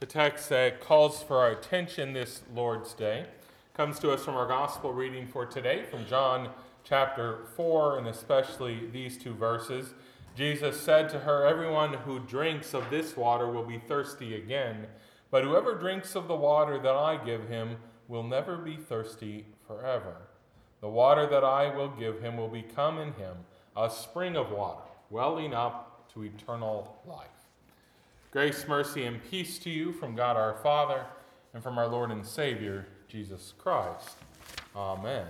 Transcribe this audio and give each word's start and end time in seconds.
The 0.00 0.06
text 0.06 0.48
that 0.50 0.80
calls 0.80 1.24
for 1.24 1.38
our 1.38 1.50
attention 1.50 2.12
this 2.12 2.42
Lord's 2.54 2.94
Day 2.94 3.26
comes 3.74 3.98
to 3.98 4.12
us 4.12 4.24
from 4.24 4.36
our 4.36 4.46
gospel 4.46 4.92
reading 4.92 5.26
for 5.26 5.44
today 5.44 5.86
from 5.90 6.06
John 6.06 6.50
chapter 6.84 7.46
4, 7.56 7.98
and 7.98 8.06
especially 8.06 8.86
these 8.92 9.18
two 9.18 9.34
verses. 9.34 9.94
Jesus 10.36 10.80
said 10.80 11.08
to 11.08 11.18
her, 11.18 11.44
Everyone 11.44 11.94
who 11.94 12.20
drinks 12.20 12.74
of 12.74 12.88
this 12.90 13.16
water 13.16 13.50
will 13.50 13.64
be 13.64 13.78
thirsty 13.88 14.36
again, 14.36 14.86
but 15.32 15.42
whoever 15.42 15.74
drinks 15.74 16.14
of 16.14 16.28
the 16.28 16.36
water 16.36 16.78
that 16.78 16.94
I 16.94 17.16
give 17.24 17.48
him 17.48 17.78
will 18.06 18.22
never 18.22 18.56
be 18.56 18.76
thirsty 18.76 19.46
forever. 19.66 20.28
The 20.80 20.88
water 20.88 21.26
that 21.26 21.42
I 21.42 21.74
will 21.74 21.88
give 21.88 22.20
him 22.20 22.36
will 22.36 22.46
become 22.46 23.00
in 23.00 23.14
him 23.14 23.38
a 23.76 23.90
spring 23.90 24.36
of 24.36 24.52
water, 24.52 24.86
welling 25.10 25.54
up 25.54 26.08
to 26.14 26.22
eternal 26.22 27.02
life. 27.04 27.47
Grace, 28.30 28.68
mercy, 28.68 29.04
and 29.04 29.24
peace 29.30 29.58
to 29.58 29.70
you 29.70 29.90
from 29.90 30.14
God 30.14 30.36
our 30.36 30.52
Father 30.62 31.06
and 31.54 31.62
from 31.62 31.78
our 31.78 31.88
Lord 31.88 32.10
and 32.10 32.26
Savior, 32.26 32.86
Jesus 33.08 33.54
Christ. 33.56 34.16
Amen. 34.76 35.26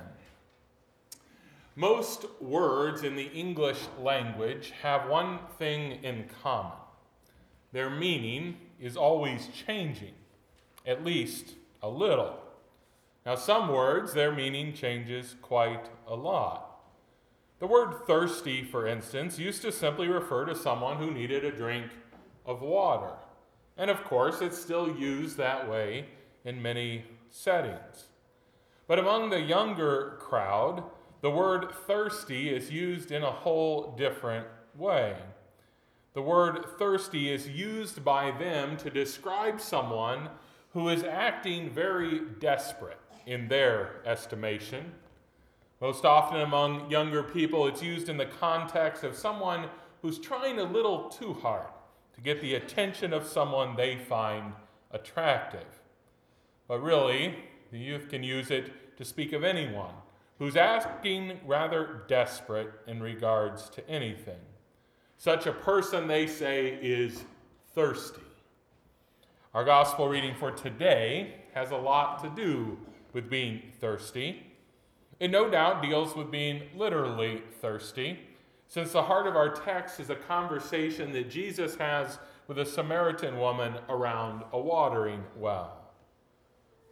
Most 1.77 2.27
words 2.41 3.05
in 3.05 3.15
the 3.15 3.29
English 3.29 3.79
language 4.01 4.73
have 4.83 5.09
one 5.09 5.39
thing 5.61 6.03
in 6.03 6.29
common 6.43 6.73
their 7.71 7.89
meaning 7.89 8.57
is 8.81 8.97
always 8.97 9.49
changing, 9.67 10.15
at 10.85 11.05
least 11.05 11.55
a 11.83 11.89
little. 11.89 12.41
Now, 13.25 13.37
some 13.37 13.69
words, 13.69 14.13
their 14.13 14.33
meaning 14.33 14.73
changes 14.73 15.37
quite 15.41 15.85
a 16.07 16.17
lot. 16.17 16.81
The 17.61 17.67
word 17.67 18.07
thirsty, 18.07 18.65
for 18.65 18.87
instance, 18.87 19.39
used 19.39 19.63
to 19.63 19.71
simply 19.71 20.09
refer 20.09 20.47
to 20.47 20.57
someone 20.57 20.97
who 20.97 21.13
needed 21.13 21.45
a 21.45 21.53
drink 21.53 21.91
of 22.49 22.63
water. 22.63 23.13
And 23.77 23.91
of 23.91 24.03
course, 24.03 24.41
it's 24.41 24.59
still 24.59 24.97
used 24.97 25.37
that 25.37 25.71
way 25.71 26.07
in 26.45 26.61
many 26.61 27.05
settings. 27.31 28.07
But 28.89 28.99
among 28.99 29.31
the 29.31 29.41
younger 29.41 30.17
crowd, 30.19 30.83
the 31.21 31.31
word 31.31 31.71
thirsty 31.87 32.49
is 32.49 32.71
used 32.71 33.13
in 33.13 33.23
a 33.23 33.31
whole 33.31 33.95
different 33.97 34.47
way. 34.77 35.17
The 36.15 36.23
word 36.23 36.65
thirsty 36.79 37.31
is 37.31 37.49
used 37.49 38.03
by 38.03 38.31
them 38.31 38.77
to 38.79 38.91
describe 38.91 39.61
someone 39.61 40.31
who 40.73 40.89
is 40.89 41.05
acting 41.05 41.71
very 41.71 42.23
desperate 42.41 42.99
in 43.27 43.47
their 43.49 44.01
estimation. 44.07 44.93
Most 45.81 46.05
often 46.05 46.41
among 46.41 46.91
younger 46.91 47.23
people, 47.23 47.69
it's 47.69 47.83
used 47.83 48.09
in 48.09 48.17
the 48.17 48.27
context 48.27 49.05
of 49.05 49.15
someone 49.15 49.67
who's 50.01 50.19
trying 50.19 50.59
a 50.59 50.65
little 50.65 51.09
too 51.11 51.35
hard 51.35 51.67
to 52.19 52.25
get 52.25 52.41
the 52.41 52.57
attention 52.57 53.13
of 53.13 53.25
someone 53.25 53.77
they 53.77 53.97
find 53.97 54.53
attractive. 54.91 55.83
But 56.67 56.83
really, 56.83 57.37
the 57.71 57.79
youth 57.79 58.09
can 58.09 58.25
use 58.25 58.51
it 58.51 58.97
to 58.97 59.05
speak 59.05 59.33
of 59.33 59.45
anyone 59.45 59.95
who's 60.41 60.57
asking 60.57 61.39
rather 61.47 62.03
desperate 62.09 62.73
in 62.89 63.01
regards 63.01 63.71
to 63.71 63.89
anything. 63.89 64.41
Such 65.17 65.47
a 65.47 65.53
person, 65.53 66.09
they 66.09 66.27
say, 66.27 66.79
is 66.83 67.23
thirsty. 67.73 68.23
Our 69.55 69.65
gospel 69.65 70.09
reading 70.09 70.35
for 70.35 70.51
today 70.51 71.35
has 71.55 71.71
a 71.71 71.77
lot 71.77 72.21
to 72.25 72.31
do 72.31 72.79
with 73.13 73.31
being 73.31 73.63
thirsty. 73.81 74.43
It 75.21 75.31
no 75.31 75.49
doubt 75.49 75.83
deals 75.83 76.17
with 76.17 76.33
being 76.33 76.63
literally 76.77 77.43
thirsty 77.61 78.19
since 78.69 78.93
the 78.93 79.03
heart 79.03 79.27
of 79.27 79.35
our 79.35 79.49
text 79.49 79.99
is 79.99 80.11
a 80.11 80.15
conversation 80.15 81.11
that 81.13 81.31
Jesus 81.31 81.75
has 81.77 82.19
with 82.47 82.59
a 82.59 82.67
Samaritan 82.67 83.39
woman 83.39 83.75
around 83.89 84.45
a 84.53 84.61
watering 84.61 85.25
well. 85.37 85.91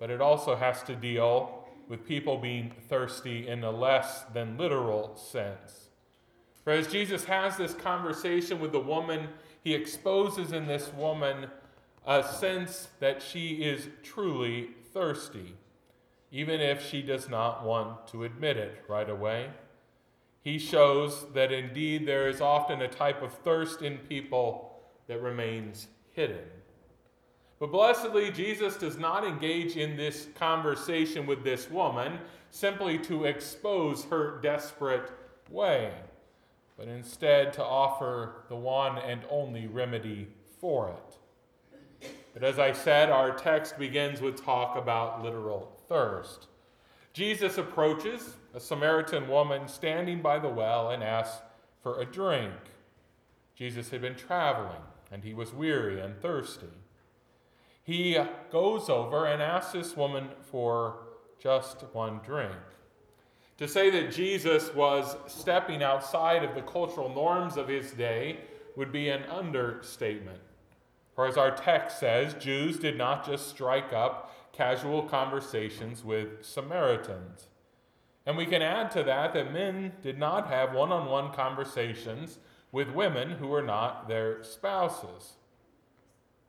But 0.00 0.10
it 0.10 0.22
also 0.22 0.56
has 0.56 0.82
to 0.84 0.96
deal 0.96 1.64
with 1.86 2.06
people 2.06 2.38
being 2.38 2.72
thirsty 2.88 3.46
in 3.46 3.62
a 3.62 3.70
less 3.70 4.22
than 4.32 4.56
literal 4.56 5.16
sense. 5.16 5.90
For 6.64 6.72
as 6.72 6.88
Jesus 6.88 7.24
has 7.24 7.56
this 7.56 7.74
conversation 7.74 8.58
with 8.58 8.72
the 8.72 8.80
woman, 8.80 9.28
he 9.62 9.74
exposes 9.74 10.52
in 10.52 10.66
this 10.66 10.92
woman 10.94 11.46
a 12.06 12.22
sense 12.22 12.88
that 13.00 13.22
she 13.22 13.62
is 13.62 13.88
truly 14.02 14.70
thirsty, 14.92 15.54
even 16.32 16.60
if 16.60 16.84
she 16.84 17.02
does 17.02 17.28
not 17.28 17.64
want 17.64 18.08
to 18.08 18.24
admit 18.24 18.56
it 18.56 18.82
right 18.88 19.10
away 19.10 19.50
he 20.46 20.60
shows 20.60 21.26
that 21.34 21.50
indeed 21.50 22.06
there 22.06 22.28
is 22.28 22.40
often 22.40 22.80
a 22.80 22.86
type 22.86 23.20
of 23.20 23.32
thirst 23.32 23.82
in 23.82 23.98
people 23.98 24.80
that 25.08 25.20
remains 25.20 25.88
hidden. 26.12 26.44
But 27.58 27.72
blessedly, 27.72 28.30
Jesus 28.30 28.76
does 28.76 28.96
not 28.96 29.26
engage 29.26 29.76
in 29.76 29.96
this 29.96 30.28
conversation 30.36 31.26
with 31.26 31.42
this 31.42 31.68
woman 31.68 32.20
simply 32.52 32.96
to 33.00 33.24
expose 33.24 34.04
her 34.04 34.38
desperate 34.40 35.10
way, 35.50 35.92
but 36.78 36.86
instead 36.86 37.52
to 37.54 37.64
offer 37.64 38.44
the 38.48 38.54
one 38.54 38.98
and 38.98 39.22
only 39.28 39.66
remedy 39.66 40.28
for 40.60 40.90
it. 40.90 42.08
But 42.34 42.44
as 42.44 42.60
I 42.60 42.70
said, 42.70 43.10
our 43.10 43.32
text 43.32 43.80
begins 43.80 44.20
with 44.20 44.44
talk 44.44 44.76
about 44.76 45.24
literal 45.24 45.76
thirst. 45.88 46.46
Jesus 47.16 47.58
approaches 47.58 48.36
a 48.56 48.60
Samaritan 48.60 49.28
woman 49.28 49.68
standing 49.68 50.22
by 50.22 50.38
the 50.38 50.48
well 50.48 50.88
and 50.88 51.04
asks 51.04 51.42
for 51.82 52.00
a 52.00 52.06
drink. 52.06 52.54
Jesus 53.54 53.90
had 53.90 54.00
been 54.00 54.14
traveling 54.14 54.80
and 55.12 55.22
he 55.22 55.34
was 55.34 55.52
weary 55.52 56.00
and 56.00 56.18
thirsty. 56.22 56.66
He 57.82 58.18
goes 58.50 58.88
over 58.88 59.26
and 59.26 59.42
asks 59.42 59.72
this 59.72 59.94
woman 59.94 60.30
for 60.50 61.00
just 61.38 61.84
one 61.92 62.20
drink. 62.24 62.56
To 63.58 63.68
say 63.68 63.90
that 63.90 64.10
Jesus 64.10 64.74
was 64.74 65.16
stepping 65.26 65.82
outside 65.82 66.42
of 66.42 66.54
the 66.54 66.62
cultural 66.62 67.10
norms 67.10 67.58
of 67.58 67.68
his 67.68 67.92
day 67.92 68.38
would 68.74 68.90
be 68.90 69.10
an 69.10 69.22
understatement. 69.24 70.40
For 71.14 71.26
as 71.26 71.36
our 71.36 71.54
text 71.54 72.00
says, 72.00 72.34
Jews 72.34 72.78
did 72.78 72.96
not 72.96 73.26
just 73.26 73.48
strike 73.48 73.92
up 73.92 74.34
casual 74.52 75.02
conversations 75.02 76.02
with 76.02 76.42
Samaritans. 76.44 77.48
And 78.26 78.36
we 78.36 78.44
can 78.44 78.60
add 78.60 78.90
to 78.90 79.04
that 79.04 79.32
that 79.34 79.52
men 79.52 79.92
did 80.02 80.18
not 80.18 80.48
have 80.48 80.74
one 80.74 80.90
on 80.90 81.08
one 81.08 81.32
conversations 81.32 82.38
with 82.72 82.90
women 82.90 83.30
who 83.30 83.46
were 83.46 83.62
not 83.62 84.08
their 84.08 84.42
spouses. 84.42 85.34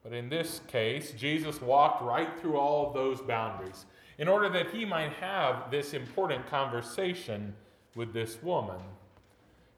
But 0.04 0.12
in 0.12 0.30
this 0.30 0.62
case, 0.68 1.12
Jesus 1.12 1.62
walked 1.62 2.02
right 2.02 2.40
through 2.40 2.58
all 2.58 2.88
of 2.88 2.94
those 2.94 3.22
boundaries 3.22 3.86
in 4.18 4.28
order 4.28 4.50
that 4.50 4.72
he 4.72 4.86
might 4.86 5.14
have 5.14 5.70
this 5.70 5.94
important 5.94 6.48
conversation 6.48 7.54
with 7.94 8.14
this 8.14 8.42
woman. 8.42 8.80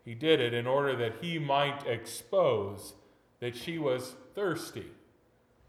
He 0.05 0.13
did 0.13 0.39
it 0.39 0.53
in 0.53 0.65
order 0.65 0.95
that 0.95 1.15
he 1.21 1.37
might 1.37 1.85
expose 1.85 2.93
that 3.41 3.55
she 3.55 3.77
was 3.77 4.15
thirsty, 4.35 4.87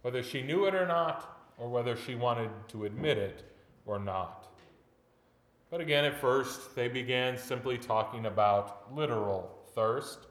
whether 0.02 0.22
she 0.22 0.42
knew 0.42 0.66
it 0.66 0.74
or 0.74 0.86
not, 0.86 1.52
or 1.58 1.68
whether 1.68 1.97
she 1.97 2.14
wanted 2.14 2.50
to 2.68 2.84
admit 2.84 3.18
it 3.18 3.42
or 3.86 3.98
not. 3.98 4.50
But 5.70 5.81
again, 5.81 6.04
at 6.04 6.20
first, 6.20 6.75
they 6.75 6.88
began 6.88 7.38
simply 7.38 7.78
talking 7.78 8.26
about 8.26 8.92
literal 8.94 9.56
thirst. 9.75 10.26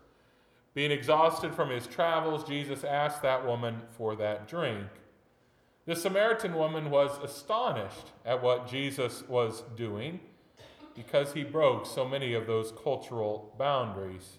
Being 0.74 0.92
exhausted 0.92 1.56
from 1.56 1.70
his 1.70 1.88
travels, 1.88 2.44
Jesus 2.44 2.84
asked 2.84 3.22
that 3.22 3.46
woman 3.46 3.82
for 3.98 4.16
that 4.18 4.48
drink. 4.48 4.86
The 5.86 5.96
Samaritan 5.96 6.54
woman 6.54 6.92
was 6.92 7.18
astonished 7.24 8.12
at 8.26 8.44
what 8.44 8.70
Jesus 8.70 9.24
was 9.28 9.64
doing 9.76 10.20
because 10.94 11.34
he 11.34 11.44
broke 11.44 11.86
so 11.86 12.08
many 12.08 12.34
of 12.34 12.46
those 12.46 12.74
cultural 12.84 13.56
boundaries. 13.58 14.38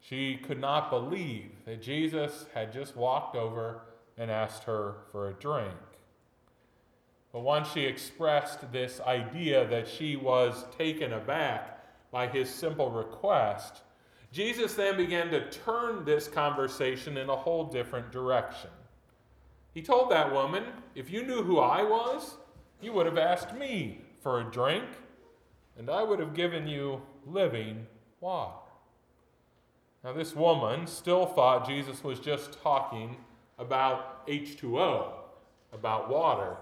She 0.00 0.36
could 0.36 0.60
not 0.60 0.90
believe 0.90 1.50
that 1.66 1.82
Jesus 1.82 2.46
had 2.54 2.72
just 2.72 2.96
walked 2.96 3.36
over 3.36 3.82
and 4.16 4.30
asked 4.30 4.64
her 4.64 4.94
for 5.12 5.28
a 5.28 5.34
drink. 5.34 5.74
But 7.32 7.40
once 7.40 7.68
she 7.72 7.82
expressed 7.82 8.72
this 8.72 9.00
idea 9.00 9.66
that 9.68 9.88
she 9.88 10.16
was 10.16 10.64
taken 10.76 11.12
aback 11.12 11.84
by 12.10 12.26
his 12.26 12.48
simple 12.48 12.90
request, 12.90 13.82
Jesus 14.32 14.74
then 14.74 14.96
began 14.96 15.30
to 15.30 15.50
turn 15.50 16.04
this 16.04 16.28
conversation 16.28 17.16
in 17.16 17.28
a 17.28 17.36
whole 17.36 17.64
different 17.64 18.10
direction. 18.10 18.70
He 19.72 19.82
told 19.82 20.10
that 20.10 20.32
woman, 20.32 20.64
If 20.94 21.10
you 21.10 21.22
knew 21.22 21.42
who 21.42 21.58
I 21.58 21.82
was, 21.82 22.36
you 22.80 22.92
would 22.92 23.06
have 23.06 23.18
asked 23.18 23.54
me 23.54 24.02
for 24.22 24.40
a 24.40 24.50
drink, 24.50 24.84
and 25.78 25.90
I 25.90 26.02
would 26.02 26.18
have 26.18 26.34
given 26.34 26.66
you 26.66 27.02
living 27.26 27.86
water. 28.20 28.58
Now, 30.02 30.12
this 30.12 30.34
woman 30.34 30.86
still 30.86 31.26
thought 31.26 31.66
Jesus 31.66 32.04
was 32.04 32.20
just 32.20 32.62
talking 32.62 33.16
about 33.58 34.26
H2O, 34.26 35.12
about 35.72 36.08
water. 36.08 36.56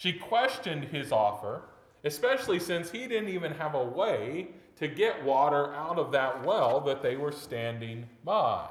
She 0.00 0.14
questioned 0.14 0.84
his 0.84 1.12
offer, 1.12 1.60
especially 2.04 2.58
since 2.58 2.90
he 2.90 3.06
didn't 3.06 3.28
even 3.28 3.52
have 3.52 3.74
a 3.74 3.84
way 3.84 4.48
to 4.76 4.88
get 4.88 5.22
water 5.24 5.74
out 5.74 5.98
of 5.98 6.10
that 6.12 6.42
well 6.42 6.80
that 6.80 7.02
they 7.02 7.16
were 7.16 7.32
standing 7.32 8.08
by. 8.24 8.66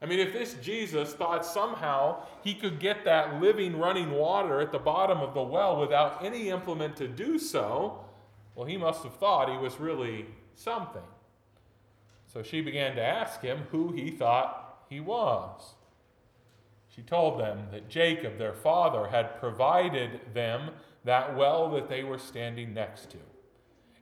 I 0.00 0.06
mean, 0.06 0.20
if 0.20 0.32
this 0.32 0.54
Jesus 0.62 1.12
thought 1.12 1.44
somehow 1.44 2.24
he 2.44 2.54
could 2.54 2.78
get 2.78 3.04
that 3.04 3.40
living 3.40 3.76
running 3.76 4.12
water 4.12 4.60
at 4.60 4.70
the 4.70 4.78
bottom 4.78 5.18
of 5.18 5.34
the 5.34 5.42
well 5.42 5.80
without 5.80 6.24
any 6.24 6.50
implement 6.50 6.94
to 6.98 7.08
do 7.08 7.36
so, 7.36 8.04
well, 8.54 8.66
he 8.66 8.76
must 8.76 9.02
have 9.02 9.16
thought 9.16 9.50
he 9.50 9.56
was 9.56 9.80
really 9.80 10.26
something. 10.54 11.02
So 12.32 12.44
she 12.44 12.60
began 12.60 12.94
to 12.94 13.02
ask 13.02 13.40
him 13.40 13.66
who 13.72 13.90
he 13.90 14.12
thought 14.12 14.84
he 14.88 15.00
was. 15.00 15.74
She 16.94 17.02
told 17.02 17.40
them 17.40 17.68
that 17.70 17.88
Jacob, 17.88 18.36
their 18.36 18.52
father, 18.52 19.08
had 19.08 19.40
provided 19.40 20.20
them 20.34 20.70
that 21.04 21.36
well 21.36 21.70
that 21.70 21.88
they 21.88 22.04
were 22.04 22.18
standing 22.18 22.74
next 22.74 23.10
to. 23.10 23.18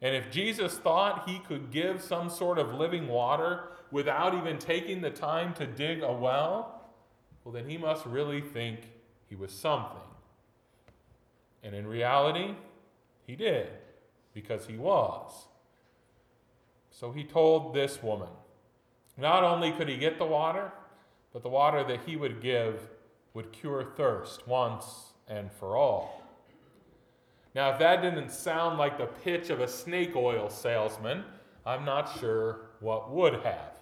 And 0.02 0.14
if 0.16 0.30
Jesus 0.30 0.78
thought 0.78 1.28
he 1.28 1.38
could 1.40 1.70
give 1.70 2.02
some 2.02 2.28
sort 2.28 2.58
of 2.58 2.74
living 2.74 3.06
water 3.06 3.68
without 3.90 4.34
even 4.34 4.58
taking 4.58 5.00
the 5.00 5.10
time 5.10 5.54
to 5.54 5.66
dig 5.66 6.02
a 6.02 6.12
well, 6.12 6.82
well, 7.44 7.52
then 7.52 7.68
he 7.68 7.78
must 7.78 8.04
really 8.06 8.40
think 8.40 8.80
he 9.28 9.36
was 9.36 9.52
something. 9.52 10.00
And 11.62 11.74
in 11.74 11.86
reality, 11.86 12.54
he 13.26 13.36
did, 13.36 13.68
because 14.34 14.66
he 14.66 14.76
was. 14.76 15.46
So 16.90 17.12
he 17.12 17.24
told 17.24 17.74
this 17.74 18.02
woman 18.02 18.28
not 19.16 19.44
only 19.44 19.70
could 19.72 19.88
he 19.88 19.96
get 19.96 20.18
the 20.18 20.24
water, 20.24 20.72
but 21.32 21.42
the 21.42 21.48
water 21.48 21.84
that 21.84 22.00
he 22.06 22.16
would 22.16 22.40
give 22.40 22.88
would 23.34 23.52
cure 23.52 23.84
thirst 23.96 24.46
once 24.46 25.12
and 25.28 25.50
for 25.52 25.76
all. 25.76 26.22
Now, 27.54 27.70
if 27.70 27.78
that 27.78 28.02
didn't 28.02 28.30
sound 28.30 28.78
like 28.78 28.98
the 28.98 29.06
pitch 29.06 29.50
of 29.50 29.60
a 29.60 29.68
snake 29.68 30.14
oil 30.14 30.48
salesman, 30.48 31.24
I'm 31.66 31.84
not 31.84 32.18
sure 32.18 32.70
what 32.80 33.10
would 33.10 33.34
have. 33.34 33.72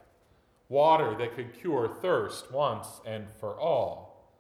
Water 0.69 1.15
that 1.19 1.35
could 1.35 1.59
cure 1.59 1.89
thirst 1.89 2.51
once 2.51 2.87
and 3.07 3.27
for 3.41 3.59
all. 3.59 4.33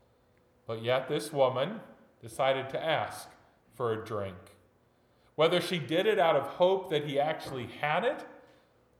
But 0.66 0.82
yet, 0.82 1.08
this 1.08 1.32
woman 1.32 1.80
decided 2.20 2.68
to 2.70 2.84
ask 2.84 3.28
for 3.74 3.92
a 3.92 4.04
drink. 4.04 4.36
Whether 5.36 5.60
she 5.60 5.78
did 5.78 6.06
it 6.06 6.18
out 6.18 6.36
of 6.36 6.42
hope 6.42 6.90
that 6.90 7.04
he 7.04 7.18
actually 7.18 7.66
had 7.80 8.04
it, 8.04 8.26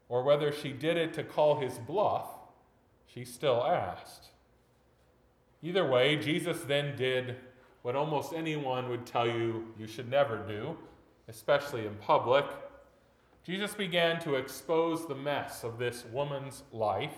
or 0.09 0.23
whether 0.23 0.53
she 0.53 0.73
did 0.73 0.97
it 0.97 1.13
to 1.15 1.25
call 1.25 1.61
his 1.61 1.79
bluff, 1.79 2.29
she 3.19 3.25
still 3.25 3.65
asked. 3.65 4.29
Either 5.61 5.85
way, 5.85 6.15
Jesus 6.15 6.61
then 6.61 6.95
did 6.97 7.35
what 7.83 7.97
almost 7.97 8.33
anyone 8.33 8.89
would 8.89 9.05
tell 9.07 9.27
you 9.27 9.75
you 9.77 9.89
should 9.89 10.09
never 10.09 10.37
do, 10.47 10.77
especially 11.27 11.85
in 11.85 11.97
public. 11.97 12.45
Jesus 13.43 13.75
began 13.75 14.21
to 14.21 14.37
expose 14.37 15.09
the 15.09 15.17
mess 15.17 15.65
of 15.65 15.79
this 15.79 16.05
woman's 16.13 16.63
life 16.73 17.17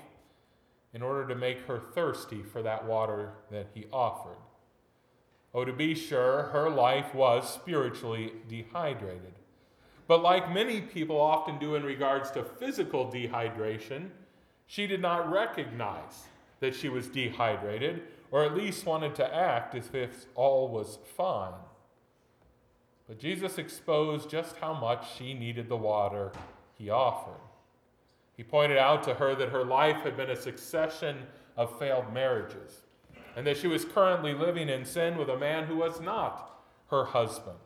in 0.95 1.03
order 1.03 1.29
to 1.29 1.35
make 1.35 1.67
her 1.67 1.79
thirsty 1.79 2.43
for 2.43 2.63
that 2.63 2.87
water 2.87 3.33
that 3.51 3.67
he 3.75 3.85
offered. 3.93 4.39
Oh, 5.53 5.67
to 5.67 5.73
be 5.73 5.95
sure, 5.95 6.45
her 6.45 6.71
life 6.71 7.15
was 7.15 7.53
spiritually 7.53 8.33
dehydrated. 8.49 9.35
But 10.09 10.23
like 10.23 10.55
many 10.55 10.81
people 10.81 11.21
often 11.21 11.59
do 11.59 11.75
in 11.75 11.83
regards 11.83 12.31
to 12.31 12.43
physical 12.43 13.13
dehydration, 13.13 14.09
she 14.71 14.87
did 14.87 15.03
not 15.03 15.29
recognize 15.29 16.29
that 16.61 16.77
she 16.77 16.89
was 16.89 17.09
dehydrated 17.09 18.03
or 18.31 18.45
at 18.45 18.55
least 18.55 18.87
wanted 18.87 19.17
to 19.17 19.35
act 19.35 19.75
as 19.75 19.91
if 19.93 20.27
all 20.37 20.69
was 20.69 21.01
fine. 21.17 21.59
But 23.09 23.19
Jesus 23.19 23.59
exposed 23.59 24.31
just 24.31 24.59
how 24.59 24.73
much 24.73 25.17
she 25.17 25.35
needed 25.35 25.69
the 25.69 25.77
water 25.77 26.31
he 26.79 26.89
offered. 26.89 27.41
He 28.37 28.45
pointed 28.45 28.79
out 28.79 29.03
to 29.03 29.15
her 29.15 29.35
that 29.35 29.49
her 29.49 29.65
life 29.65 30.03
had 30.05 30.17
been 30.17 30.31
a 30.31 30.37
succession 30.37 31.27
of 31.57 31.77
failed 31.81 32.13
marriages, 32.15 32.83
and 33.35 33.45
that 33.49 33.57
she 33.57 33.67
was 33.67 33.85
currently 33.85 34.35
living 34.35 34.69
in 34.69 34.85
sin 34.85 35.19
with 35.19 35.29
a 35.29 35.37
man 35.37 35.65
who 35.65 35.79
was 35.79 36.01
not 36.01 36.63
her 36.91 37.07
husband. 37.07 37.59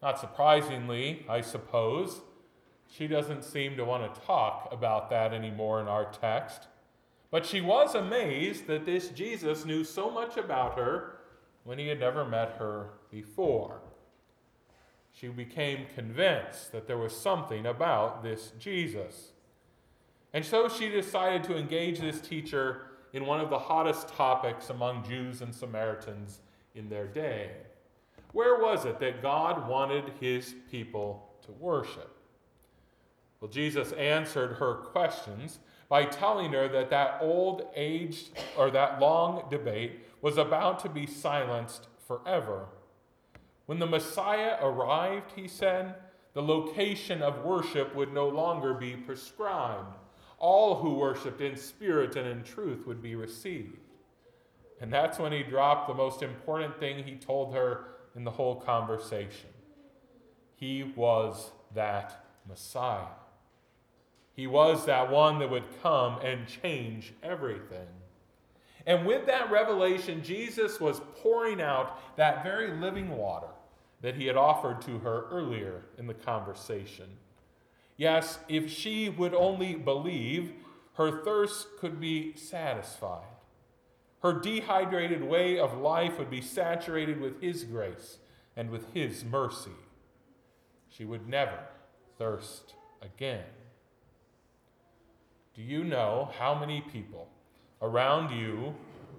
Not 0.00 0.18
surprisingly, 0.18 1.26
I 1.28 1.42
suppose, 1.42 2.22
she 2.90 3.06
doesn't 3.06 3.44
seem 3.44 3.76
to 3.76 3.84
want 3.84 4.14
to 4.14 4.20
talk 4.22 4.68
about 4.72 5.10
that 5.10 5.32
anymore 5.32 5.80
in 5.80 5.88
our 5.88 6.06
text. 6.10 6.66
But 7.30 7.44
she 7.44 7.60
was 7.60 7.94
amazed 7.94 8.66
that 8.66 8.86
this 8.86 9.08
Jesus 9.08 9.64
knew 9.64 9.84
so 9.84 10.10
much 10.10 10.36
about 10.36 10.78
her 10.78 11.18
when 11.64 11.78
he 11.78 11.88
had 11.88 12.00
never 12.00 12.24
met 12.24 12.56
her 12.58 12.90
before. 13.10 13.80
She 15.12 15.28
became 15.28 15.86
convinced 15.94 16.72
that 16.72 16.86
there 16.86 16.96
was 16.96 17.14
something 17.14 17.66
about 17.66 18.22
this 18.22 18.52
Jesus. 18.58 19.32
And 20.32 20.44
so 20.44 20.68
she 20.68 20.88
decided 20.88 21.44
to 21.44 21.56
engage 21.56 21.98
this 21.98 22.20
teacher 22.20 22.82
in 23.12 23.26
one 23.26 23.40
of 23.40 23.50
the 23.50 23.58
hottest 23.58 24.08
topics 24.08 24.70
among 24.70 25.04
Jews 25.04 25.42
and 25.42 25.54
Samaritans 25.54 26.40
in 26.74 26.88
their 26.88 27.06
day. 27.06 27.50
Where 28.32 28.60
was 28.60 28.84
it 28.84 29.00
that 29.00 29.22
God 29.22 29.68
wanted 29.68 30.12
his 30.20 30.54
people 30.70 31.30
to 31.46 31.52
worship? 31.52 32.17
Well, 33.40 33.50
Jesus 33.50 33.92
answered 33.92 34.56
her 34.56 34.74
questions 34.74 35.60
by 35.88 36.04
telling 36.04 36.52
her 36.52 36.68
that 36.68 36.90
that 36.90 37.18
old 37.20 37.62
aged 37.74 38.30
or 38.56 38.70
that 38.70 39.00
long 39.00 39.44
debate 39.48 40.04
was 40.20 40.36
about 40.36 40.80
to 40.80 40.88
be 40.88 41.06
silenced 41.06 41.86
forever. 42.06 42.66
When 43.66 43.78
the 43.78 43.86
Messiah 43.86 44.56
arrived, 44.60 45.32
he 45.36 45.46
said, 45.46 45.94
the 46.34 46.42
location 46.42 47.22
of 47.22 47.44
worship 47.44 47.94
would 47.94 48.12
no 48.12 48.28
longer 48.28 48.74
be 48.74 48.94
prescribed. 48.94 49.96
All 50.38 50.76
who 50.76 50.94
worshiped 50.94 51.40
in 51.40 51.56
spirit 51.56 52.16
and 52.16 52.28
in 52.28 52.42
truth 52.42 52.86
would 52.86 53.02
be 53.02 53.14
received. 53.14 53.78
And 54.80 54.92
that's 54.92 55.18
when 55.18 55.32
he 55.32 55.42
dropped 55.42 55.88
the 55.88 55.94
most 55.94 56.22
important 56.22 56.78
thing 56.78 57.02
he 57.02 57.16
told 57.16 57.54
her 57.54 57.86
in 58.14 58.24
the 58.24 58.30
whole 58.30 58.56
conversation. 58.56 59.50
He 60.54 60.92
was 60.96 61.50
that 61.74 62.24
Messiah. 62.48 63.06
He 64.38 64.46
was 64.46 64.86
that 64.86 65.10
one 65.10 65.40
that 65.40 65.50
would 65.50 65.64
come 65.82 66.20
and 66.20 66.46
change 66.46 67.12
everything. 67.24 67.88
And 68.86 69.04
with 69.04 69.26
that 69.26 69.50
revelation, 69.50 70.22
Jesus 70.22 70.78
was 70.78 71.00
pouring 71.16 71.60
out 71.60 72.16
that 72.16 72.44
very 72.44 72.70
living 72.70 73.10
water 73.16 73.48
that 74.00 74.14
he 74.14 74.26
had 74.26 74.36
offered 74.36 74.80
to 74.82 75.00
her 75.00 75.26
earlier 75.32 75.82
in 75.98 76.06
the 76.06 76.14
conversation. 76.14 77.06
Yes, 77.96 78.38
if 78.48 78.70
she 78.70 79.08
would 79.08 79.34
only 79.34 79.74
believe, 79.74 80.52
her 80.92 81.24
thirst 81.24 81.66
could 81.80 81.98
be 81.98 82.36
satisfied. 82.36 83.26
Her 84.22 84.34
dehydrated 84.34 85.24
way 85.24 85.58
of 85.58 85.78
life 85.78 86.16
would 86.16 86.30
be 86.30 86.42
saturated 86.42 87.20
with 87.20 87.42
His 87.42 87.64
grace 87.64 88.18
and 88.56 88.70
with 88.70 88.94
His 88.94 89.24
mercy. 89.24 89.72
She 90.88 91.04
would 91.04 91.28
never 91.28 91.58
thirst 92.18 92.74
again. 93.02 93.42
Do 95.58 95.64
you 95.64 95.82
know 95.82 96.30
how 96.38 96.54
many 96.54 96.80
people 96.80 97.26
around 97.82 98.30
you 98.30 98.76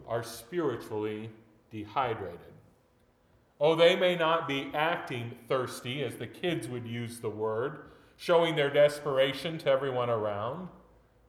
are 0.07 0.23
spiritually 0.23 1.31
dehydrated? 1.69 2.39
Oh, 3.59 3.75
they 3.75 3.97
may 3.97 4.15
not 4.15 4.47
be 4.47 4.71
acting 4.73 5.35
thirsty, 5.49 6.01
as 6.01 6.15
the 6.15 6.27
kids 6.27 6.69
would 6.69 6.87
use 6.87 7.19
the 7.19 7.29
word, 7.29 7.89
showing 8.15 8.55
their 8.55 8.69
desperation 8.69 9.57
to 9.57 9.69
everyone 9.69 10.09
around, 10.09 10.69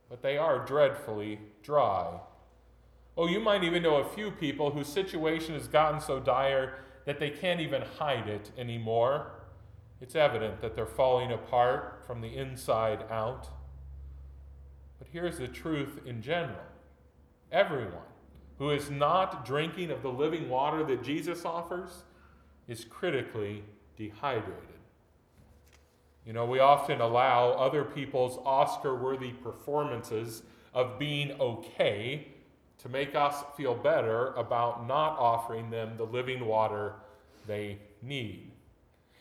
but 0.08 0.22
they 0.22 0.38
are 0.38 0.64
dreadfully 0.64 1.40
dry. 1.60 2.20
Oh, 3.16 3.26
you 3.26 3.40
might 3.40 3.64
even 3.64 3.82
know 3.82 3.96
a 3.96 4.08
few 4.08 4.30
people 4.30 4.70
whose 4.70 4.86
situation 4.86 5.54
has 5.54 5.66
gotten 5.66 6.00
so 6.00 6.20
dire 6.20 6.84
that 7.04 7.18
they 7.18 7.30
can't 7.30 7.60
even 7.60 7.82
hide 7.98 8.28
it 8.28 8.52
anymore. 8.56 9.32
It's 10.00 10.14
evident 10.14 10.60
that 10.60 10.76
they're 10.76 10.86
falling 10.86 11.32
apart 11.32 12.04
from 12.06 12.20
the 12.20 12.36
inside 12.36 13.02
out. 13.10 13.48
But 15.00 15.08
here's 15.10 15.38
the 15.38 15.48
truth 15.48 15.98
in 16.06 16.22
general 16.22 16.60
everyone 17.50 18.06
who 18.58 18.70
is 18.70 18.90
not 18.90 19.44
drinking 19.44 19.90
of 19.90 20.02
the 20.02 20.10
living 20.10 20.48
water 20.48 20.84
that 20.84 21.02
Jesus 21.02 21.44
offers 21.44 22.04
is 22.68 22.84
critically 22.84 23.64
dehydrated. 23.96 24.68
You 26.24 26.34
know, 26.34 26.44
we 26.44 26.60
often 26.60 27.00
allow 27.00 27.52
other 27.52 27.82
people's 27.82 28.38
Oscar 28.44 28.94
worthy 28.94 29.32
performances 29.32 30.42
of 30.74 30.98
being 30.98 31.32
okay 31.40 32.28
to 32.78 32.88
make 32.88 33.14
us 33.14 33.42
feel 33.56 33.74
better 33.74 34.28
about 34.34 34.86
not 34.86 35.18
offering 35.18 35.70
them 35.70 35.96
the 35.96 36.04
living 36.04 36.46
water 36.46 36.94
they 37.46 37.78
need. 38.02 38.52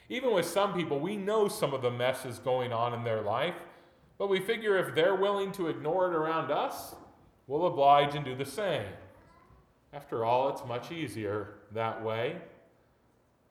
Even 0.09 0.33
with 0.33 0.45
some 0.45 0.73
people, 0.73 0.99
we 0.99 1.15
know 1.15 1.47
some 1.47 1.73
of 1.73 1.81
the 1.81 1.91
messes 1.91 2.39
going 2.39 2.73
on 2.73 2.93
in 2.93 3.03
their 3.03 3.21
life, 3.21 3.55
but 4.19 4.29
we 4.29 4.39
figure 4.39 4.77
if 4.77 4.93
they're 4.93 5.15
willing 5.15 5.51
to 5.53 5.67
ignore 5.67 6.11
it 6.11 6.15
around 6.15 6.51
us, 6.51 6.93
we'll 7.47 7.65
oblige 7.65 8.13
and 8.13 8.25
do 8.25 8.35
the 8.35 8.45
same. 8.45 8.85
After 9.93 10.23
all, 10.23 10.49
it's 10.49 10.63
much 10.65 10.91
easier 10.91 11.55
that 11.71 12.03
way. 12.03 12.35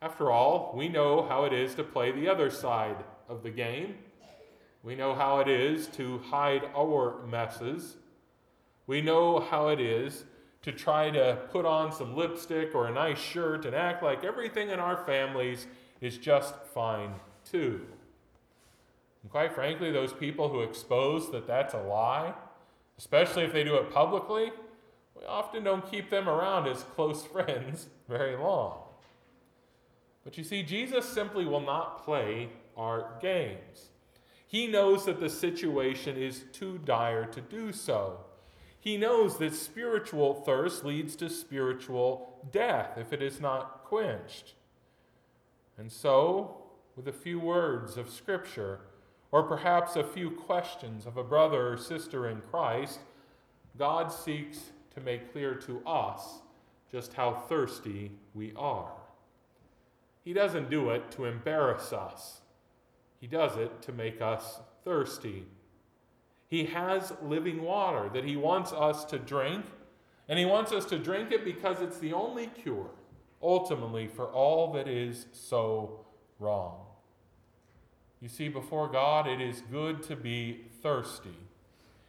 After 0.01 0.31
all, 0.31 0.73
we 0.77 0.89
know 0.89 1.27
how 1.27 1.45
it 1.47 1.53
is 1.53 1.75
to 1.75 1.83
play 1.83 2.13
the 2.13 2.29
other 2.29 2.51
side 2.51 3.03
of 3.29 3.43
the 3.43 3.51
game. 3.51 3.97
We 4.85 4.95
know 4.95 5.15
how 5.15 5.41
it 5.41 5.49
is 5.49 5.89
to 5.89 6.19
hide 6.19 6.71
our 6.77 7.27
messes. 7.27 7.97
We 8.87 9.01
know 9.01 9.41
how 9.41 9.69
it 9.69 9.81
is 9.81 10.25
to 10.63 10.71
try 10.71 11.11
to 11.11 11.39
put 11.51 11.65
on 11.65 11.93
some 11.93 12.15
lipstick 12.15 12.75
or 12.75 12.87
a 12.87 12.93
nice 12.93 13.19
shirt 13.19 13.65
and 13.65 13.75
act 13.75 14.03
like 14.03 14.23
everything 14.23 14.69
in 14.69 14.79
our 14.79 15.05
families 15.05 15.67
is 16.01 16.19
just 16.19 16.55
fine 16.75 17.15
too. 17.45 17.87
And 19.23 19.31
quite 19.31 19.53
frankly, 19.53 19.91
those 19.91 20.13
people 20.13 20.49
who 20.49 20.63
expose 20.63 21.31
that 21.33 21.47
that's 21.47 21.75
a 21.75 21.83
lie, 21.83 22.35
especially 22.99 23.45
if 23.45 23.53
they 23.53 23.65
do 23.65 23.77
it 23.77 23.93
publicly, 23.93 24.53
we 25.15 25.25
often 25.27 25.65
don't 25.65 25.91
keep 25.91 26.11
them 26.11 26.29
around 26.29 26.69
as 26.69 26.83
close 26.83 27.25
friends 27.33 27.89
very 28.09 28.37
long. 28.37 28.81
But 30.25 30.37
you 30.39 30.45
see, 30.45 30.63
Jesus 30.63 31.09
simply 31.09 31.45
will 31.45 31.61
not 31.61 32.05
play 32.05 32.51
our 32.77 33.19
games. 33.21 33.89
He 34.47 34.67
knows 34.67 35.05
that 35.05 35.21
the 35.21 35.29
situation 35.29 36.17
is 36.17 36.45
too 36.53 36.79
dire 36.85 37.27
to 37.27 37.41
do 37.41 37.73
so. 37.73 38.21
He 38.81 38.97
knows 38.97 39.39
that 39.39 39.55
spiritual 39.55 40.35
thirst 40.35 40.85
leads 40.85 41.17
to 41.17 41.29
spiritual 41.29 42.47
death 42.51 42.97
if 42.97 43.13
it 43.13 43.21
is 43.21 43.41
not 43.41 43.85
quenched. 43.85 44.55
And 45.77 45.91
so, 45.91 46.63
with 46.97 47.07
a 47.09 47.13
few 47.13 47.39
words 47.39 47.97
of 47.97 48.09
Scripture, 48.09 48.81
or 49.31 49.43
perhaps 49.43 49.97
a 49.97 50.05
few 50.05 50.31
questions 50.31 51.07
of 51.07 51.17
a 51.17 51.25
brother 51.25 51.73
or 51.73 51.77
sister 51.77 52.29
in 52.29 52.41
Christ, 52.51 53.01
God 53.77 54.09
seeks 54.09 54.73
to 54.95 55.01
make 55.01 55.33
clear 55.33 55.55
to 55.55 55.83
us 55.87 56.41
just 56.91 57.13
how 57.13 57.33
thirsty 57.49 58.11
we 58.35 58.53
are. 58.57 58.93
He 60.25 60.33
doesn't 60.33 60.71
do 60.71 60.91
it 60.91 61.11
to 61.13 61.27
embarrass 61.27 61.93
us, 61.93 62.41
He 63.21 63.27
does 63.27 63.57
it 63.57 63.83
to 63.83 63.93
make 63.93 64.21
us 64.21 64.61
thirsty. 64.85 65.45
He 66.49 66.65
has 66.65 67.13
living 67.23 67.63
water 67.63 68.09
that 68.15 68.25
He 68.25 68.37
wants 68.37 68.73
us 68.73 69.05
to 69.07 69.19
drink, 69.19 69.67
and 70.29 70.39
He 70.39 70.47
wants 70.47 70.73
us 70.73 70.87
to 70.87 70.99
drink 70.99 71.31
it 71.31 71.45
because 71.45 71.83
it's 71.83 71.99
the 71.99 72.15
only 72.15 72.47
cure, 72.47 72.91
ultimately, 73.43 74.07
for 74.07 74.27
all 74.27 74.73
that 74.73 74.89
is 74.89 75.27
so 75.33 76.07
wrong. 76.39 76.88
You 78.21 78.29
see, 78.29 78.49
before 78.49 78.89
God, 78.89 79.27
it 79.27 79.41
is 79.41 79.63
good 79.71 80.03
to 80.05 80.17
be 80.17 80.65
thirsty. 80.83 81.37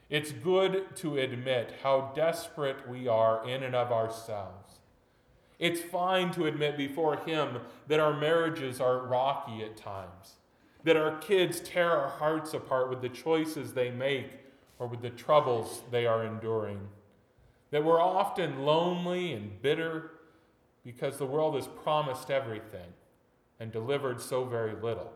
It's 0.09 0.31
good 0.31 0.95
to 0.97 1.17
admit 1.17 1.75
how 1.83 2.11
desperate 2.15 2.87
we 2.89 3.07
are 3.07 3.47
in 3.47 3.61
and 3.63 3.75
of 3.75 3.91
ourselves. 3.91 4.79
It's 5.59 5.81
fine 5.81 6.31
to 6.31 6.45
admit 6.47 6.77
before 6.77 7.17
Him 7.17 7.59
that 7.87 7.99
our 7.99 8.19
marriages 8.19 8.81
are 8.81 8.99
rocky 8.99 9.63
at 9.63 9.77
times 9.77 10.37
that 10.83 10.97
our 10.97 11.17
kids 11.17 11.59
tear 11.59 11.91
our 11.91 12.09
hearts 12.09 12.53
apart 12.53 12.89
with 12.89 13.01
the 13.01 13.09
choices 13.09 13.73
they 13.73 13.91
make 13.91 14.31
or 14.77 14.87
with 14.87 15.01
the 15.01 15.09
troubles 15.09 15.81
they 15.91 16.05
are 16.05 16.25
enduring. 16.25 16.79
That 17.71 17.83
we're 17.83 18.01
often 18.01 18.63
lonely 18.63 19.33
and 19.33 19.61
bitter 19.61 20.11
because 20.85 21.17
the 21.17 21.25
world 21.25 21.55
has 21.55 21.67
promised 21.67 22.31
everything 22.31 22.93
and 23.59 23.71
delivered 23.71 24.21
so 24.21 24.45
very 24.45 24.73
little. 24.73 25.11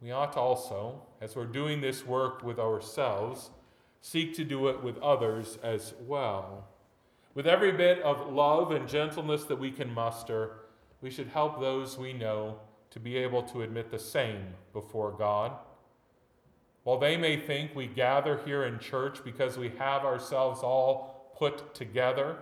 We 0.00 0.12
ought 0.12 0.36
also, 0.36 1.02
as 1.20 1.34
we're 1.34 1.46
doing 1.46 1.80
this 1.80 2.06
work 2.06 2.42
with 2.42 2.58
ourselves, 2.58 3.50
seek 4.00 4.34
to 4.36 4.44
do 4.44 4.68
it 4.68 4.82
with 4.82 4.98
others 4.98 5.58
as 5.62 5.94
well. 6.06 6.68
With 7.34 7.46
every 7.46 7.72
bit 7.72 8.00
of 8.02 8.32
love 8.32 8.70
and 8.70 8.88
gentleness 8.88 9.44
that 9.44 9.58
we 9.58 9.70
can 9.70 9.92
muster, 9.92 10.60
we 11.00 11.10
should 11.10 11.28
help 11.28 11.60
those 11.60 11.98
we 11.98 12.12
know 12.12 12.58
to 12.90 13.00
be 13.00 13.16
able 13.16 13.42
to 13.44 13.62
admit 13.62 13.90
the 13.90 13.98
same 13.98 14.54
before 14.72 15.12
God. 15.12 15.52
While 16.84 16.98
they 16.98 17.16
may 17.16 17.36
think 17.36 17.74
we 17.74 17.86
gather 17.86 18.40
here 18.44 18.64
in 18.64 18.78
church 18.78 19.22
because 19.24 19.58
we 19.58 19.70
have 19.78 20.04
ourselves 20.04 20.60
all 20.62 21.34
put 21.38 21.74
together, 21.74 22.38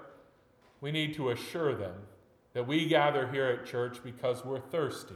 we 0.80 0.92
need 0.92 1.14
to 1.14 1.30
assure 1.30 1.74
them 1.74 1.96
that 2.52 2.66
we 2.66 2.86
gather 2.86 3.28
here 3.28 3.46
at 3.46 3.66
church 3.66 3.98
because 4.04 4.44
we're 4.44 4.60
thirsty, 4.60 5.14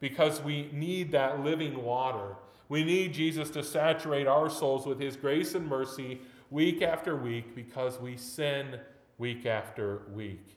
because 0.00 0.42
we 0.42 0.68
need 0.72 1.12
that 1.12 1.42
living 1.42 1.82
water. 1.82 2.36
We 2.68 2.84
need 2.84 3.14
Jesus 3.14 3.50
to 3.50 3.62
saturate 3.62 4.26
our 4.26 4.50
souls 4.50 4.86
with 4.86 5.00
his 5.00 5.16
grace 5.16 5.54
and 5.54 5.66
mercy 5.66 6.20
week 6.50 6.82
after 6.82 7.16
week 7.16 7.54
because 7.54 8.00
we 8.00 8.16
sin 8.16 8.78
week 9.18 9.46
after 9.46 10.02
week. 10.12 10.56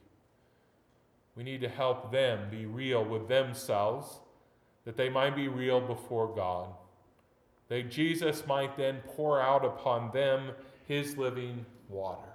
We 1.36 1.44
need 1.44 1.62
to 1.62 1.70
help 1.70 2.12
them 2.12 2.50
be 2.50 2.66
real 2.66 3.06
with 3.06 3.28
themselves, 3.28 4.20
that 4.86 4.98
they 4.98 5.10
might 5.10 5.36
be 5.36 5.48
real 5.48 5.80
before 5.80 6.28
God. 6.36 6.68
That 7.70 7.90
Jesus 7.92 8.46
might 8.48 8.76
then 8.76 9.00
pour 9.16 9.40
out 9.40 9.64
upon 9.64 10.12
them 10.12 10.52
his 10.86 11.16
living 11.18 11.66
water. 11.88 12.28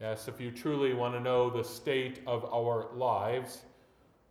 Yes, 0.00 0.28
if 0.28 0.40
you 0.40 0.50
truly 0.50 0.92
want 0.92 1.14
to 1.14 1.20
know 1.20 1.48
the 1.48 1.62
state 1.62 2.20
of 2.26 2.44
our 2.52 2.88
lives, 2.94 3.62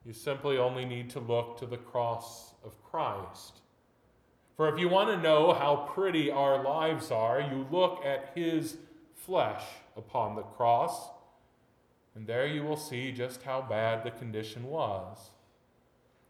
you 0.05 0.13
simply 0.13 0.57
only 0.57 0.85
need 0.85 1.09
to 1.11 1.19
look 1.19 1.57
to 1.59 1.65
the 1.65 1.77
cross 1.77 2.53
of 2.63 2.81
Christ. 2.83 3.61
For 4.55 4.69
if 4.69 4.79
you 4.79 4.87
want 4.87 5.09
to 5.09 5.21
know 5.21 5.53
how 5.53 5.89
pretty 5.93 6.31
our 6.31 6.63
lives 6.63 7.11
are, 7.11 7.41
you 7.41 7.67
look 7.71 8.05
at 8.05 8.31
his 8.35 8.77
flesh 9.15 9.63
upon 9.97 10.35
the 10.35 10.43
cross 10.43 11.09
and 12.15 12.25
there 12.25 12.47
you 12.47 12.63
will 12.63 12.77
see 12.77 13.11
just 13.11 13.43
how 13.43 13.61
bad 13.61 14.03
the 14.03 14.11
condition 14.11 14.63
was. 14.69 15.31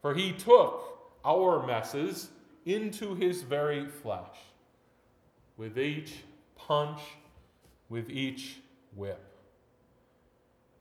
For 0.01 0.15
he 0.15 0.31
took 0.31 1.13
our 1.23 1.65
messes 1.65 2.29
into 2.65 3.13
his 3.13 3.43
very 3.43 3.87
flesh, 3.87 4.37
with 5.57 5.77
each 5.77 6.23
punch, 6.55 6.99
with 7.87 8.09
each 8.09 8.57
whip. 8.95 9.23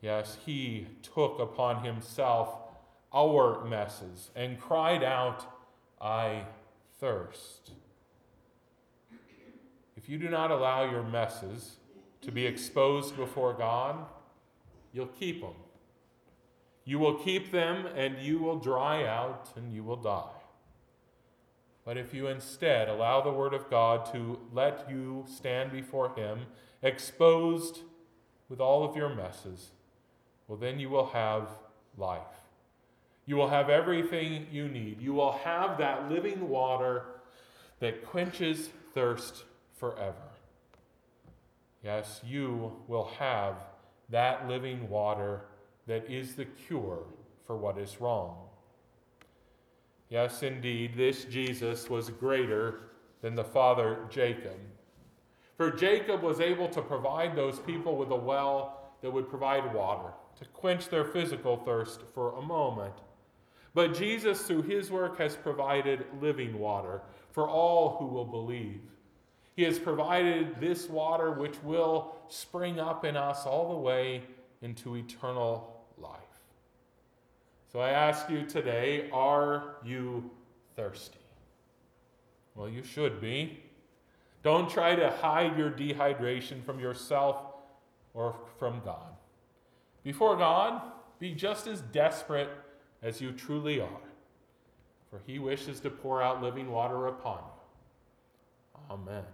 Yes, 0.01 0.39
he 0.45 0.87
took 1.03 1.39
upon 1.39 1.85
himself 1.85 2.64
our 3.15 3.65
messes 3.65 4.31
and 4.35 4.61
cried 4.61 5.05
out, 5.05 5.47
I 6.01 6.45
thirst. 6.99 7.71
If 9.97 10.09
you 10.09 10.19
do 10.19 10.29
not 10.29 10.51
allow 10.51 10.91
your 10.91 11.03
messes 11.03 11.77
to 12.23 12.33
be 12.33 12.45
exposed 12.45 13.17
before 13.17 13.55
God, 13.55 14.05
you'll 14.93 15.07
keep 15.07 15.41
them. 15.41 15.55
You 16.85 16.99
will 16.99 17.15
keep 17.15 17.51
them 17.51 17.87
and 17.97 18.19
you 18.19 18.39
will 18.39 18.59
dry 18.59 19.07
out 19.07 19.51
and 19.57 19.73
you 19.73 19.83
will 19.83 19.97
die. 19.97 20.29
But 21.85 21.97
if 21.97 22.13
you 22.15 22.27
instead 22.27 22.89
allow 22.89 23.21
the 23.21 23.33
Word 23.33 23.55
of 23.55 23.71
God 23.71 24.11
to 24.13 24.39
let 24.53 24.89
you 24.91 25.25
stand 25.27 25.71
before 25.71 26.15
Him, 26.15 26.41
exposed 26.83 27.81
with 28.49 28.61
all 28.61 28.85
of 28.85 28.97
your 28.97 29.15
messes, 29.15 29.71
well, 30.49 30.59
then 30.59 30.79
you 30.79 30.91
will 30.91 31.07
have 31.07 31.49
life. 31.97 32.44
You 33.27 33.37
will 33.37 33.49
have 33.49 33.71
everything 33.71 34.47
you 34.51 34.69
need. 34.69 35.01
You 35.01 35.15
will 35.15 35.33
have 35.33 35.79
that 35.79 36.11
living 36.11 36.49
water 36.49 37.05
that 37.81 38.05
quenches 38.05 38.69
thirst 38.93 39.45
forever. 39.77 40.15
Yes, 41.83 42.21
you 42.25 42.73
will 42.87 43.11
have 43.19 43.57
that 44.11 44.49
living 44.49 44.89
water 44.89 45.43
that 45.87 46.11
is 46.11 46.35
the 46.35 46.45
cure 46.45 47.05
for 47.47 47.57
what 47.57 47.79
is 47.79 48.01
wrong. 48.01 48.37
Yes, 50.09 50.43
indeed, 50.43 50.97
this 50.97 51.25
Jesus 51.25 51.91
was 51.91 52.11
greater 52.11 52.91
than 53.21 53.35
the 53.35 53.45
father 53.45 53.99
Jacob. 54.11 54.59
For 55.57 55.71
Jacob 55.71 56.23
was 56.23 56.41
able 56.41 56.69
to 56.69 56.83
provide 56.83 57.37
those 57.37 57.59
people 57.59 57.97
with 57.97 58.11
a 58.11 58.17
well 58.17 58.93
that 59.03 59.11
would 59.11 59.29
provide 59.29 59.73
water 59.75 60.13
to 60.39 60.45
quench 60.47 60.89
their 60.89 61.05
physical 61.05 61.57
thirst 61.57 62.01
for 62.15 62.35
a 62.37 62.43
moment. 62.43 62.95
But 63.75 63.93
Jesus, 63.93 64.43
through 64.43 64.63
his 64.63 64.91
work, 64.91 65.19
has 65.19 65.37
provided 65.37 66.07
living 66.21 66.59
water 66.59 67.03
for 67.33 67.49
all 67.49 67.97
who 67.99 68.07
will 68.07 68.25
believe. 68.25 68.81
He 69.57 69.65
has 69.65 69.79
provided 69.79 70.61
this 70.61 70.89
water 70.89 71.33
which 71.33 71.61
will 71.63 72.15
spring 72.29 72.79
up 72.79 73.05
in 73.05 73.17
us 73.17 73.47
all 73.47 73.69
the 73.75 73.79
way 73.79 74.23
into 74.63 74.97
eternal 74.97 75.85
life. 75.99 76.21
So 77.73 77.81
I 77.81 77.91
ask 77.91 78.31
you 78.31 78.45
today 78.45 79.11
are 79.13 79.77
you 79.85 80.31
thirsty? 80.77 81.19
Well, 82.55 82.69
you 82.69 82.85
should 82.85 83.21
be. 83.21 83.61
Don't 84.45 84.71
try 84.71 84.95
to 84.95 85.11
hide 85.11 85.59
your 85.59 85.71
dehydration 85.71 86.63
from 86.65 86.79
yourself 86.79 87.37
or 88.13 88.37
from 88.59 88.81
God. 88.85 89.17
Before 90.05 90.37
God, 90.37 90.83
be 91.19 91.33
just 91.33 91.67
as 91.67 91.81
desperate 91.81 92.51
as 93.05 93.21
you 93.21 93.31
truly 93.31 93.81
are, 93.81 94.09
for 95.11 95.21
He 95.27 95.39
wishes 95.39 95.79
to 95.81 95.91
pour 95.91 96.23
out 96.23 96.43
living 96.43 96.73
water 96.73 97.07
upon 97.07 97.39
you. 97.39 98.81
Amen. 98.91 99.25